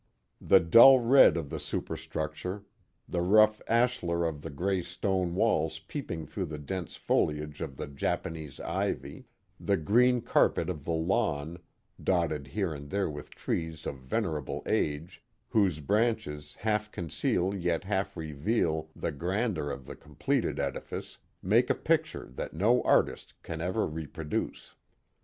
The 0.41 0.59
dull 0.59 0.97
red 0.99 1.37
of 1.37 1.51
the 1.51 1.59
superstructure, 1.59 2.65
the 3.07 3.21
rough 3.21 3.61
ashler 3.69 4.27
of 4.27 4.41
the 4.41 4.49
gray 4.49 4.81
stone 4.81 5.35
walls 5.35 5.77
peeping 5.77 6.25
through 6.25 6.47
the 6.47 6.57
dense 6.57 6.95
foliage 6.95 7.61
of 7.61 7.77
the 7.77 7.85
Jap 7.85 8.23
anese 8.23 8.59
ivy, 8.61 9.27
the 9.59 9.77
green 9.77 10.19
carpet 10.21 10.71
of 10.71 10.85
the 10.85 10.91
lawn, 10.91 11.59
dotted 12.03 12.47
here 12.47 12.73
and 12.73 12.89
there 12.89 13.11
with 13.11 13.29
trees 13.35 13.85
of 13.85 13.97
venerable 13.99 14.63
age, 14.65 15.23
whose 15.49 15.79
branches 15.79 16.55
half 16.61 16.91
conceal 16.91 17.53
yet 17.53 17.83
half 17.83 18.17
reveal" 18.17 18.89
the 18.95 19.11
grandeur 19.11 19.69
of 19.69 19.85
the 19.85 19.95
completed 19.95 20.59
edifice, 20.59 21.19
make 21.43 21.69
a 21.69 21.75
picture 21.75 22.27
that 22.33 22.55
no 22.55 22.81
artist 22.81 23.35
can 23.43 23.61
ever 23.61 23.85
reproduce. 23.85 24.73